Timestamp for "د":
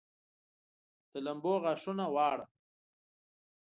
1.11-1.13